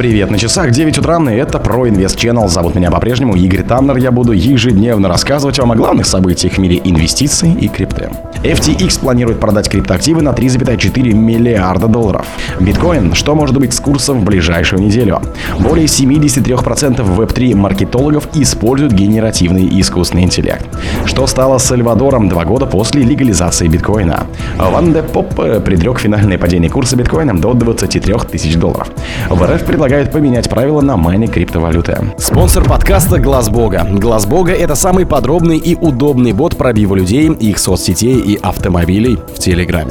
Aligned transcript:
Привет, 0.00 0.30
на 0.30 0.38
часах 0.38 0.70
9 0.70 0.96
утра, 0.96 1.18
и 1.30 1.34
это 1.34 1.58
Pro 1.58 1.82
Invest 1.82 2.16
Channel. 2.16 2.48
Зовут 2.48 2.74
меня 2.74 2.90
по-прежнему 2.90 3.36
Игорь 3.36 3.62
Таннер. 3.62 3.98
Я 3.98 4.10
буду 4.10 4.32
ежедневно 4.32 5.08
рассказывать 5.08 5.58
вам 5.58 5.72
о 5.72 5.76
главных 5.76 6.06
событиях 6.06 6.54
в 6.54 6.58
мире 6.58 6.80
инвестиций 6.82 7.52
и 7.52 7.68
крипты. 7.68 8.08
FTX 8.42 9.00
планирует 9.00 9.38
продать 9.40 9.68
криптоактивы 9.68 10.22
на 10.22 10.30
3,4 10.30 11.12
миллиарда 11.12 11.86
долларов. 11.86 12.26
Биткоин, 12.58 13.12
что 13.12 13.34
может 13.34 13.58
быть 13.58 13.74
с 13.74 13.80
курсом 13.80 14.20
в 14.20 14.24
ближайшую 14.24 14.80
неделю? 14.80 15.20
Более 15.58 15.84
73% 15.84 17.02
веб-3 17.02 17.54
маркетологов 17.54 18.26
используют 18.34 18.94
генеративный 18.94 19.68
искусственный 19.82 20.22
интеллект. 20.22 20.64
Что 21.04 21.26
стало 21.26 21.58
с 21.58 21.64
Сальвадором 21.64 22.30
два 22.30 22.46
года 22.46 22.64
после 22.64 23.02
легализации 23.02 23.68
биткоина? 23.68 24.26
Ван 24.56 24.94
де 24.94 25.02
Поп 25.02 25.34
предрек 25.34 25.98
финальное 25.98 26.38
падение 26.38 26.70
курса 26.70 26.96
биткоина 26.96 27.38
до 27.38 27.52
23 27.52 28.14
тысяч 28.32 28.56
долларов. 28.56 28.90
В 29.28 29.44
РФ 29.44 29.62
предлагают 29.90 30.12
поменять 30.12 30.48
правила 30.48 30.80
на 30.82 30.96
майне 30.96 31.26
криптовалюты. 31.26 31.98
Спонсор 32.16 32.62
подкаста 32.62 33.18
Глаз 33.18 33.50
Бога. 33.50 33.84
Глаз 33.90 34.24
Бога 34.24 34.52
это 34.52 34.76
самый 34.76 35.04
подробный 35.04 35.58
и 35.58 35.74
удобный 35.74 36.32
бот 36.32 36.56
пробива 36.56 36.94
людей, 36.94 37.28
их 37.32 37.58
соцсетей 37.58 38.20
и 38.20 38.36
автомобилей 38.36 39.18
в 39.34 39.40
Телеграме. 39.40 39.90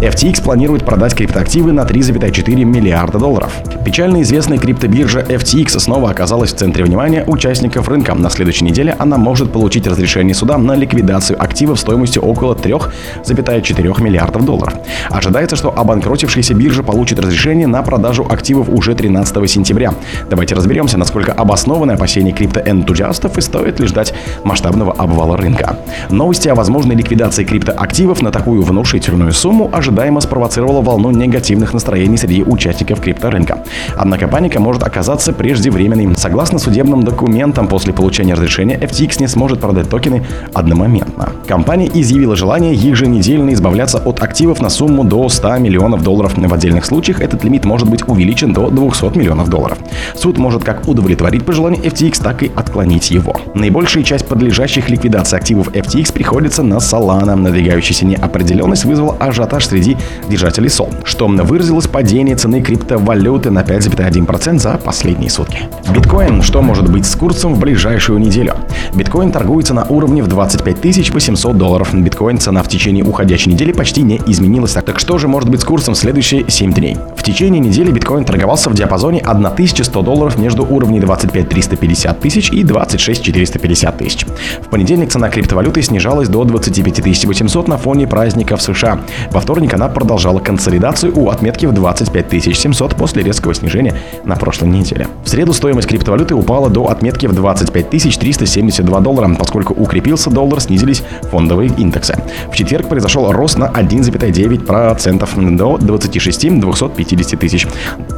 FTX 0.00 0.42
планирует 0.42 0.86
продать 0.86 1.14
криптоактивы 1.14 1.72
на 1.72 1.82
3,4 1.82 2.64
миллиарда 2.64 3.18
долларов. 3.18 3.52
Печально 3.84 4.22
известная 4.22 4.56
криптобиржа 4.56 5.20
FTX 5.20 5.78
снова 5.78 6.10
оказалась 6.10 6.54
в 6.54 6.56
центре 6.56 6.84
внимания 6.84 7.22
участников 7.26 7.86
рынка. 7.86 8.14
На 8.14 8.30
следующей 8.30 8.64
неделе 8.64 8.96
она 8.98 9.18
может 9.18 9.52
получить 9.52 9.86
разрешение 9.86 10.34
суда 10.34 10.56
на 10.56 10.74
ликвидацию 10.74 11.42
активов 11.42 11.78
стоимостью 11.78 12.22
около 12.22 12.54
3,4 12.54 14.02
миллиардов 14.02 14.46
долларов. 14.46 14.72
Ожидается, 15.10 15.56
что 15.56 15.70
обанкротившаяся 15.78 16.54
биржа 16.54 16.82
получит 16.82 17.18
разрешение 17.18 17.66
на 17.66 17.82
продажу 17.82 18.26
активов 18.26 18.70
уже 18.70 18.94
13 18.94 19.50
сентября. 19.50 19.92
Давайте 20.30 20.54
разберемся, 20.54 20.96
насколько 20.96 21.32
обоснованы 21.32 21.92
опасения 21.92 22.32
криптоэнтузиастов 22.32 23.36
и 23.36 23.40
стоит 23.42 23.80
ли 23.80 23.86
ждать 23.86 24.14
масштабного 24.44 24.92
обвала 24.92 25.36
рынка. 25.36 25.78
Новости 26.08 26.48
о 26.48 26.54
возможной 26.54 26.96
ликвидации 26.96 27.44
криптоактивов 27.44 28.22
на 28.22 28.30
такую 28.30 28.62
внушительную 28.62 29.32
сумму 29.32 29.68
ожидаются 29.70 29.89
ожидаемо 29.90 30.20
спровоцировало 30.20 30.82
волну 30.82 31.10
негативных 31.10 31.74
настроений 31.74 32.16
среди 32.16 32.44
участников 32.44 33.00
крипторынка. 33.00 33.64
Однако 33.96 34.28
паника 34.28 34.60
может 34.60 34.84
оказаться 34.84 35.32
преждевременной. 35.32 36.14
Согласно 36.16 36.60
судебным 36.60 37.02
документам, 37.02 37.66
после 37.66 37.92
получения 37.92 38.34
разрешения 38.34 38.78
FTX 38.78 39.20
не 39.20 39.26
сможет 39.26 39.60
продать 39.60 39.90
токены 39.90 40.24
одномоментно. 40.54 41.32
Компания 41.48 41.90
изъявила 41.92 42.36
желание 42.36 42.72
еженедельно 42.72 43.52
избавляться 43.52 43.98
от 43.98 44.22
активов 44.22 44.60
на 44.60 44.70
сумму 44.70 45.02
до 45.02 45.28
100 45.28 45.58
миллионов 45.58 46.04
долларов. 46.04 46.34
В 46.36 46.54
отдельных 46.54 46.84
случаях 46.84 47.20
этот 47.20 47.42
лимит 47.42 47.64
может 47.64 47.90
быть 47.90 48.06
увеличен 48.06 48.52
до 48.52 48.70
200 48.70 49.18
миллионов 49.18 49.48
долларов. 49.48 49.78
Суд 50.14 50.38
может 50.38 50.62
как 50.62 50.86
удовлетворить 50.86 51.44
пожелание 51.44 51.82
FTX, 51.82 52.22
так 52.22 52.44
и 52.44 52.52
отклонить 52.54 53.10
его. 53.10 53.34
Наибольшая 53.54 54.04
часть 54.04 54.28
подлежащих 54.28 54.88
ликвидации 54.88 55.36
активов 55.36 55.68
FTX 55.68 56.12
приходится 56.12 56.62
на 56.62 56.76
Solana. 56.76 57.34
Надвигающаяся 57.34 58.06
неопределенность 58.06 58.84
вызвала 58.84 59.16
ажиотаж 59.18 59.66
среди 59.66 59.79
среди 59.80 59.96
держателей 60.28 60.68
СОЛ, 60.68 60.90
что 61.04 61.26
выразилось 61.26 61.86
падение 61.86 62.36
цены 62.36 62.60
криптовалюты 62.60 63.50
на 63.50 63.60
5,1% 63.60 64.58
за 64.58 64.78
последние 64.84 65.30
сутки. 65.30 65.68
Биткоин, 65.94 66.42
что 66.42 66.60
может 66.60 66.90
быть 66.90 67.06
с 67.06 67.14
курсом 67.16 67.54
в 67.54 67.60
ближайшую 67.60 68.18
неделю? 68.18 68.54
Биткоин 68.94 69.32
торгуется 69.32 69.74
на 69.74 69.84
уровне 69.84 70.22
в 70.22 70.26
25 70.26 71.10
800 71.10 71.56
долларов. 71.56 71.94
Биткоин 71.94 72.38
цена 72.38 72.62
в 72.62 72.68
течение 72.68 73.04
уходящей 73.04 73.52
недели 73.52 73.72
почти 73.72 74.02
не 74.02 74.20
изменилась. 74.26 74.72
Так 74.72 74.98
что 74.98 75.18
же 75.18 75.28
может 75.28 75.48
быть 75.48 75.60
с 75.60 75.64
курсом 75.64 75.94
в 75.94 75.98
следующие 75.98 76.44
7 76.48 76.72
дней? 76.72 76.96
В 77.16 77.22
течение 77.22 77.60
недели 77.60 77.90
биткоин 77.90 78.24
торговался 78.24 78.70
в 78.70 78.74
диапазоне 78.74 79.20
1100 79.20 80.02
долларов 80.02 80.38
между 80.38 80.64
уровней 80.64 81.00
25 81.00 81.48
350 81.48 82.20
тысяч 82.20 82.50
и 82.50 82.64
26 82.64 83.22
450 83.22 83.98
тысяч. 83.98 84.26
В 84.60 84.68
понедельник 84.68 85.10
цена 85.10 85.30
криптовалюты 85.30 85.82
снижалась 85.82 86.28
до 86.28 86.44
25 86.44 87.24
800 87.24 87.68
на 87.68 87.78
фоне 87.78 88.06
праздников 88.06 88.62
США. 88.62 89.00
Во 89.30 89.40
вторник 89.40 89.69
вторник 89.70 89.74
она 89.74 89.88
продолжала 89.88 90.40
консолидацию 90.40 91.16
у 91.16 91.28
отметки 91.30 91.66
в 91.66 91.72
25 91.72 92.56
700 92.56 92.96
после 92.96 93.22
резкого 93.22 93.54
снижения 93.54 93.94
на 94.24 94.36
прошлой 94.36 94.68
неделе. 94.68 95.06
В 95.24 95.28
среду 95.28 95.52
стоимость 95.52 95.88
криптовалюты 95.88 96.34
упала 96.34 96.68
до 96.70 96.88
отметки 96.88 97.26
в 97.26 97.34
25 97.34 97.90
372 97.90 99.00
доллара, 99.00 99.34
поскольку 99.38 99.74
укрепился 99.74 100.30
доллар, 100.30 100.60
снизились 100.60 101.02
фондовые 101.30 101.70
индексы. 101.78 102.16
В 102.52 102.56
четверг 102.56 102.88
произошел 102.88 103.30
рост 103.32 103.58
на 103.58 103.66
1,9% 103.66 105.56
до 105.56 105.78
26 105.78 106.60
250 106.60 107.40
тысяч, 107.40 107.66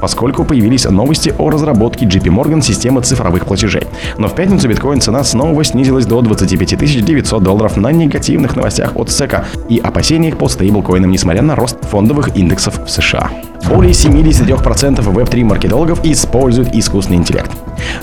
поскольку 0.01 0.45
появились 0.45 0.85
новости 0.85 1.35
о 1.39 1.51
разработке 1.51 2.07
JP 2.07 2.29
Morgan 2.31 2.63
системы 2.63 3.03
цифровых 3.03 3.45
платежей. 3.47 3.87
Но 4.19 4.29
в 4.29 4.35
пятницу 4.35 4.69
биткоин 4.69 5.01
цена 5.01 5.25
снова 5.25 5.65
снизилась 5.65 6.07
до 6.07 6.21
25 6.21 7.05
900 7.05 7.43
долларов 7.43 7.77
на 7.77 7.93
негативных 7.93 8.57
новостях 8.57 8.97
от 8.97 9.11
СЕКа 9.11 9.45
и 9.69 9.79
опасениях 9.79 10.39
по 10.39 10.49
стейблкоинам, 10.49 11.11
несмотря 11.11 11.42
на 11.43 11.57
рост 11.57 11.85
фондовых 11.85 12.37
индексов 12.37 12.85
в 12.85 12.89
США. 12.89 13.31
Более 13.69 13.93
73% 13.93 15.01
веб-3 15.03 15.45
маркетологов 15.45 16.05
используют 16.05 16.75
искусственный 16.75 17.19
интеллект. 17.19 17.51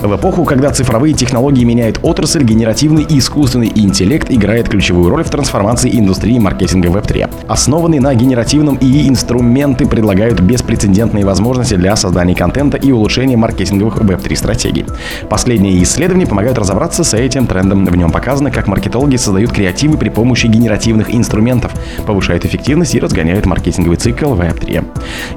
В 0.00 0.16
эпоху, 0.16 0.44
когда 0.44 0.70
цифровые 0.70 1.14
технологии 1.14 1.64
меняют 1.64 2.00
отрасль, 2.02 2.42
генеративный 2.42 3.02
и 3.02 3.18
искусственный 3.18 3.70
интеллект 3.74 4.30
играет 4.30 4.68
ключевую 4.68 5.10
роль 5.10 5.24
в 5.24 5.30
трансформации 5.30 5.90
индустрии 5.98 6.38
маркетинга 6.38 6.88
Web3. 6.88 7.30
Основанные 7.48 8.00
на 8.00 8.14
генеративном 8.14 8.78
ИИ 8.80 9.08
инструменты 9.08 9.86
предлагают 9.86 10.40
беспрецедентные 10.40 11.24
возможности 11.24 11.74
для 11.74 11.96
создания 11.96 12.34
контента 12.34 12.76
и 12.76 12.92
улучшения 12.92 13.36
маркетинговых 13.36 13.98
Web3 13.98 14.36
стратегий. 14.36 14.86
Последние 15.28 15.82
исследования 15.82 16.26
помогают 16.26 16.58
разобраться 16.58 17.04
с 17.04 17.14
этим 17.14 17.46
трендом. 17.46 17.84
В 17.84 17.96
нем 17.96 18.10
показано, 18.10 18.50
как 18.50 18.66
маркетологи 18.66 19.16
создают 19.16 19.52
креативы 19.52 19.98
при 19.98 20.08
помощи 20.08 20.46
генеративных 20.46 21.14
инструментов, 21.14 21.72
повышают 22.06 22.44
эффективность 22.44 22.94
и 22.94 23.00
разгоняют 23.00 23.46
маркетинговый 23.46 23.96
цикл 23.96 24.34
Web3. 24.34 24.84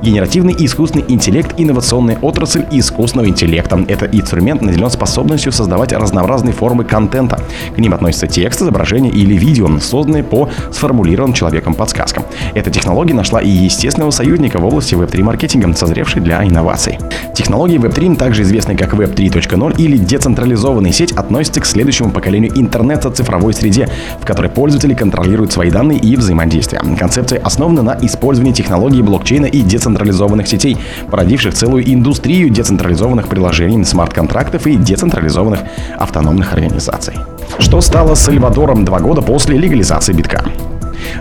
Генеративный 0.01 0.53
и 0.53 0.65
искусственный 0.65 1.05
интеллект– 1.07 1.53
инновационная 1.57 2.17
отрасль 2.21 2.65
искусственного 2.71 3.27
интеллекта. 3.29 3.83
Это 3.87 4.05
инструмент 4.33 4.63
наделен 4.63 4.89
способностью 4.89 5.51
создавать 5.51 5.93
разнообразные 5.93 6.53
формы 6.53 6.83
контента. 6.83 7.39
К 7.75 7.77
ним 7.77 7.93
относятся 7.93 8.25
текст, 8.25 8.63
изображение 8.63 9.11
или 9.11 9.35
видео, 9.35 9.69
созданные 9.77 10.23
по 10.23 10.49
сформулированным 10.71 11.35
человеком 11.35 11.75
подсказкам. 11.75 12.23
Эта 12.55 12.71
технология 12.71 13.13
нашла 13.13 13.41
и 13.41 13.47
естественного 13.47 14.09
союзника 14.09 14.57
в 14.57 14.65
области 14.65 14.95
Web3 14.95 15.21
маркетинга, 15.21 15.71
созревшей 15.75 16.21
для 16.21 16.43
инноваций. 16.43 16.97
Технологии 17.33 17.79
Web3, 17.79 18.15
также 18.15 18.43
известные 18.43 18.77
как 18.77 18.93
Web 18.93 19.15
3.0 19.15 19.75
или 19.77 19.97
децентрализованная 19.97 20.91
сеть, 20.91 21.11
относятся 21.13 21.61
к 21.61 21.65
следующему 21.65 22.11
поколению 22.11 22.51
интернета 22.55 23.09
цифровой 23.09 23.53
среде, 23.53 23.89
в 24.21 24.25
которой 24.25 24.49
пользователи 24.49 24.93
контролируют 24.93 25.51
свои 25.51 25.71
данные 25.71 25.97
и 25.97 26.15
взаимодействия. 26.15 26.79
Концепция 26.97 27.39
основана 27.39 27.81
на 27.81 27.97
использовании 28.01 28.53
технологий 28.53 29.01
блокчейна 29.01 29.47
и 29.47 29.61
децентрализованных 29.61 30.47
сетей, 30.47 30.77
породивших 31.09 31.53
целую 31.53 31.91
индустрию 31.91 32.51
децентрализованных 32.51 33.27
приложений, 33.27 33.85
смарт-контрактов 33.85 34.67
и 34.67 34.75
децентрализованных 34.75 35.61
автономных 35.97 36.53
организаций. 36.53 37.15
Что 37.59 37.81
стало 37.81 38.15
Сальвадором 38.15 38.85
два 38.85 38.99
года 38.99 39.21
после 39.21 39.57
легализации 39.57 40.13
битка? 40.13 40.45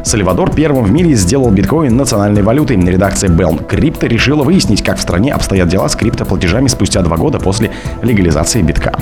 Сальвадор 0.04 0.54
первым 0.54 0.84
в 0.84 0.92
мире 0.92 1.14
сделал 1.14 1.50
биткоин 1.50 1.96
национальной 1.96 2.42
валютой. 2.42 2.76
Редакция 2.76 3.30
Bell 3.30 3.66
Crypto 3.68 4.08
решила 4.08 4.42
выяснить, 4.42 4.82
как 4.82 4.98
в 4.98 5.02
стране 5.02 5.32
обстоят 5.32 5.68
дела 5.68 5.88
с 5.88 5.96
криптоплатежами 5.96 6.68
спустя 6.68 7.02
два 7.02 7.16
года 7.16 7.38
после 7.38 7.70
легализации 8.02 8.62
битка. 8.62 8.92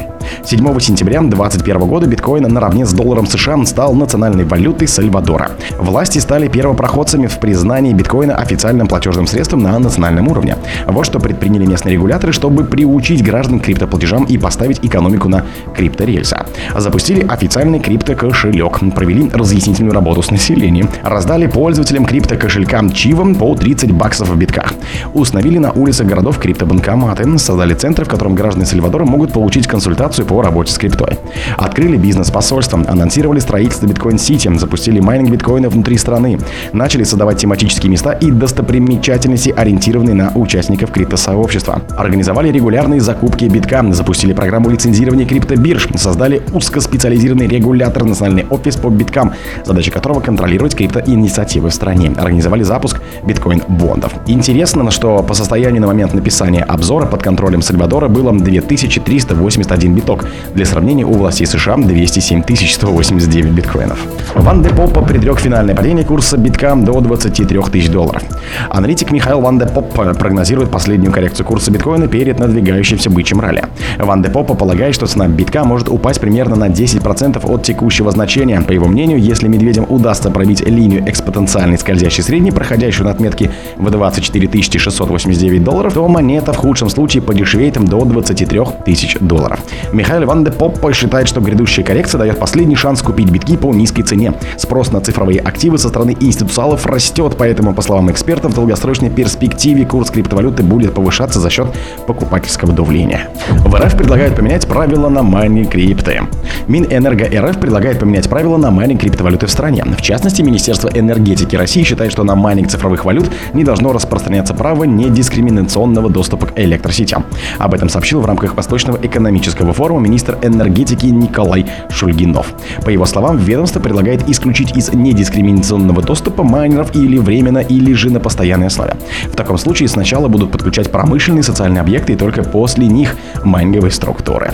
7 0.44 0.80
сентября 0.80 1.20
2021 1.20 1.88
года 1.88 2.06
биткоин 2.06 2.42
наравне 2.42 2.86
с 2.86 2.92
долларом 2.92 3.26
США 3.26 3.64
стал 3.64 3.94
национальной 3.94 4.44
валютой 4.44 4.88
Сальвадора. 4.88 5.52
Власти 5.78 6.18
стали 6.18 6.48
первопроходцами 6.48 7.26
в 7.26 7.38
признании 7.38 7.92
биткоина 7.92 8.36
официальным 8.36 8.86
платежным 8.86 9.26
средством 9.26 9.62
на 9.62 9.78
национальном 9.78 10.28
уровне. 10.28 10.56
Вот 10.86 11.06
что 11.06 11.20
предприняли 11.20 11.66
местные 11.66 11.94
регуляторы, 11.94 12.32
чтобы 12.32 12.64
приучить 12.64 13.22
граждан 13.22 13.60
к 13.60 13.64
криптоплатежам 13.64 14.24
и 14.24 14.38
поставить 14.38 14.84
экономику 14.84 15.28
на 15.28 15.44
крипторельса. 15.74 16.46
Запустили 16.76 17.26
официальный 17.26 17.80
криптокошелек, 17.80 18.80
провели 18.94 19.28
разъяснительную 19.30 19.94
работу 19.94 20.22
с 20.22 20.30
населением, 20.30 20.88
раздали 21.02 21.46
пользователям 21.46 22.04
криптокошелькам 22.04 22.92
Чивом 22.92 23.34
по 23.34 23.54
30 23.54 23.92
баксов 23.92 24.28
в 24.28 24.36
битках, 24.36 24.74
установили 25.14 25.58
на 25.58 25.72
улицах 25.72 26.06
городов 26.06 26.38
криптобанкоматы, 26.38 27.38
создали 27.38 27.74
центры, 27.74 28.04
в 28.04 28.08
котором 28.08 28.34
граждане 28.34 28.66
Сальвадора 28.66 29.04
могут 29.04 29.32
получить 29.32 29.66
консультацию 29.66 30.19
информацию 30.20 30.26
по 30.26 30.42
работе 30.42 30.72
с 30.72 30.78
криптой. 30.78 31.18
Открыли 31.56 31.96
бизнес-посольство, 31.96 32.80
анонсировали 32.86 33.40
строительство 33.40 33.86
биткоин-сити, 33.86 34.50
запустили 34.58 35.00
майнинг 35.00 35.30
биткоина 35.30 35.68
внутри 35.68 35.98
страны, 35.98 36.38
начали 36.72 37.04
создавать 37.04 37.38
тематические 37.38 37.90
места 37.90 38.12
и 38.12 38.30
достопримечательности, 38.30 39.50
ориентированные 39.56 40.14
на 40.14 40.32
участников 40.34 40.90
криптосообщества. 40.90 41.82
Организовали 41.96 42.50
регулярные 42.50 43.00
закупки 43.00 43.44
битка, 43.44 43.84
запустили 43.92 44.32
программу 44.32 44.70
лицензирования 44.70 45.26
криптобирж, 45.26 45.88
создали 45.96 46.42
узкоспециализированный 46.52 47.46
регулятор 47.46 48.04
Национальный 48.04 48.46
офис 48.50 48.76
по 48.76 48.88
биткам, 48.88 49.32
задача 49.64 49.90
которого 49.90 50.20
контролировать 50.20 50.74
криптоинициативы 50.74 51.70
в 51.70 51.74
стране. 51.74 52.12
Организовали 52.16 52.62
запуск 52.62 53.00
биткоин-бондов. 53.24 54.12
Интересно, 54.26 54.90
что 54.90 55.22
по 55.22 55.34
состоянию 55.34 55.80
на 55.80 55.86
момент 55.86 56.14
написания 56.14 56.62
обзора 56.62 57.06
под 57.06 57.22
контролем 57.22 57.62
Сальвадора 57.62 58.08
было 58.08 58.32
2381 58.32 59.94
биток. 60.00 60.24
Для 60.54 60.64
сравнения, 60.64 61.04
у 61.04 61.12
властей 61.12 61.46
США 61.46 61.76
207 61.76 62.42
189 62.66 63.52
биткоинов. 63.52 63.98
Ван 64.34 64.62
де 64.62 64.70
Поппа 64.70 65.02
предрек 65.02 65.38
финальное 65.40 65.74
падение 65.74 66.04
курса 66.04 66.36
битка 66.36 66.74
до 66.74 67.00
23 67.00 67.60
тысяч 67.72 67.88
долларов. 67.88 68.22
Аналитик 68.70 69.10
Михаил 69.10 69.40
Ван 69.40 69.58
де 69.58 69.66
Поп 69.66 69.92
прогнозирует 69.92 70.70
последнюю 70.70 71.12
коррекцию 71.12 71.46
курса 71.46 71.70
биткоина 71.70 72.08
перед 72.08 72.38
надвигающимся 72.38 73.10
бычьим 73.10 73.40
ралли. 73.40 73.64
Ван 73.98 74.22
де 74.22 74.30
Поппа 74.30 74.54
полагает, 74.54 74.94
что 74.94 75.06
цена 75.06 75.28
битка 75.28 75.64
может 75.64 75.88
упасть 75.88 76.20
примерно 76.20 76.56
на 76.56 76.68
10% 76.68 77.46
от 77.46 77.62
текущего 77.62 78.10
значения. 78.10 78.60
По 78.60 78.72
его 78.72 78.86
мнению, 78.86 79.18
если 79.18 79.48
медведям 79.48 79.86
удастся 79.88 80.30
пробить 80.30 80.60
линию 80.66 81.02
экспоненциальной 81.08 81.78
скользящей 81.78 82.22
средней, 82.22 82.52
проходящую 82.52 83.06
на 83.06 83.12
отметке 83.12 83.50
в 83.76 83.90
24 83.90 84.62
689 84.62 85.64
долларов, 85.64 85.94
то 85.94 86.08
монета 86.08 86.52
в 86.52 86.56
худшем 86.56 86.88
случае 86.88 87.22
подешевеет 87.22 87.74
до 87.84 88.04
23 88.04 88.60
тысяч 88.84 89.16
долларов. 89.20 89.60
Михаил 89.92 90.24
Ван 90.26 90.44
де 90.44 90.52
Поппа 90.52 90.92
считает, 90.92 91.26
что 91.26 91.40
грядущая 91.40 91.84
коррекция 91.84 92.18
дает 92.18 92.38
последний 92.38 92.76
шанс 92.76 93.02
купить 93.02 93.30
битки 93.30 93.56
по 93.56 93.74
низкой 93.74 94.02
цене. 94.02 94.34
Спрос 94.56 94.92
на 94.92 95.00
цифровые 95.00 95.40
активы 95.40 95.78
со 95.78 95.88
стороны 95.88 96.16
институциалов 96.20 96.86
растет, 96.86 97.34
поэтому, 97.36 97.74
по 97.74 97.82
словам 97.82 98.10
экспертов, 98.10 98.52
в 98.52 98.54
долгосрочной 98.54 99.10
перспективе 99.10 99.84
курс 99.84 100.10
криптовалюты 100.10 100.62
будет 100.62 100.94
повышаться 100.94 101.40
за 101.40 101.50
счет 101.50 101.66
покупательского 102.06 102.72
давления. 102.72 103.30
В 103.48 103.74
РФ 103.74 103.96
предлагают 103.96 104.36
поменять 104.36 104.66
правила 104.68 105.08
на 105.08 105.22
майнинг 105.22 105.70
крипты. 105.70 106.20
Минэнерго 106.68 107.24
РФ 107.24 107.58
предлагает 107.58 107.98
поменять 107.98 108.28
правила 108.28 108.56
на 108.58 108.70
майнинг 108.70 109.00
криптовалюты 109.00 109.46
в 109.46 109.50
стране. 109.50 109.84
В 109.84 110.02
частности, 110.02 110.42
Министерство 110.42 110.88
энергетики 110.88 111.56
России 111.56 111.82
считает, 111.82 112.12
что 112.12 112.22
на 112.22 112.36
майнинг 112.36 112.68
цифровых 112.68 113.04
валют 113.04 113.28
не 113.54 113.64
должно 113.64 113.92
распространяться 113.92 114.54
право 114.54 114.84
недискриминационного 114.84 116.10
доступа 116.10 116.46
к 116.46 116.58
электросетям. 116.58 117.24
Об 117.58 117.74
этом 117.74 117.88
сообщил 117.88 118.20
в 118.20 118.26
рамках 118.26 118.54
Восточного 118.54 118.98
экономического 119.02 119.72
министр 119.88 120.38
энергетики 120.42 121.06
Николай 121.06 121.66
Шульгинов. 121.90 122.52
По 122.84 122.90
его 122.90 123.06
словам, 123.06 123.38
ведомство 123.38 123.80
предлагает 123.80 124.28
исключить 124.28 124.76
из 124.76 124.92
недискриминационного 124.92 126.02
доступа 126.02 126.42
майнеров 126.42 126.94
или 126.94 127.18
временно, 127.18 127.58
или 127.58 127.92
же 127.94 128.10
на 128.10 128.20
постоянной 128.20 128.66
основе. 128.66 128.96
В 129.32 129.36
таком 129.36 129.58
случае 129.58 129.88
сначала 129.88 130.28
будут 130.28 130.52
подключать 130.52 130.90
промышленные 130.90 131.42
социальные 131.42 131.80
объекты 131.80 132.12
и 132.12 132.16
только 132.16 132.42
после 132.42 132.86
них 132.86 133.16
майнинговые 133.44 133.90
структуры. 133.90 134.52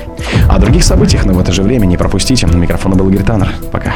О 0.49 0.59
других 0.59 0.85
событиях, 0.85 1.25
но 1.25 1.33
в 1.33 1.39
это 1.39 1.53
же 1.53 1.63
время 1.63 1.87
не 1.87 1.97
пропустите. 1.97 2.47
На 2.47 2.57
микрофона 2.57 2.97
был 2.97 3.09
Игорь 3.09 3.25
Таннер. 3.25 3.49
Пока. 3.73 3.95